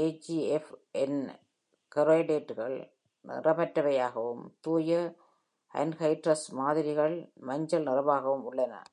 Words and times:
AgF 0.00 0.72
இன் 0.92 1.20
ஹைட்ரேட்டுகள் 1.96 2.76
நிறமற்றவையாகவும், 3.24 4.44
தூய 4.60 5.18
அன்ஹைட்ரஸ் 5.74 6.46
மாதிரிகள் 6.52 7.16
மஞ்சள் 7.40 7.84
நிறமாகவும் 7.84 8.44
உள்ளன. 8.44 8.74